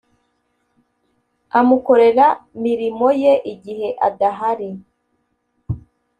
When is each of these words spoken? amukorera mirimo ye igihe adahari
amukorera 1.59 2.27
mirimo 2.63 3.07
ye 3.21 3.33
igihe 3.53 3.87
adahari 4.07 4.69